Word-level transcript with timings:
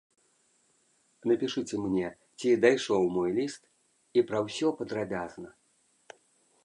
Напішыце 1.31 1.75
мне, 1.85 2.07
ці 2.39 2.49
дайшоў 2.65 3.01
мой 3.17 3.29
ліст, 3.37 3.61
і 4.21 4.25
пра 4.33 4.39
ўсё 4.47 4.67
падрабязна. 4.81 5.49